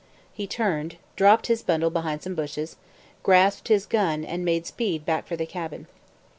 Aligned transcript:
He 0.33 0.47
turned, 0.47 0.95
dropped 1.15 1.45
his 1.45 1.61
bundle 1.61 1.91
behind 1.91 2.23
some 2.23 2.33
bushes, 2.33 2.75
grasped 3.21 3.67
his 3.67 3.85
gun, 3.85 4.25
and 4.25 4.43
made 4.43 4.65
speed 4.65 5.05
back 5.05 5.27
for 5.27 5.35
the 5.35 5.45
cabin. 5.45 5.85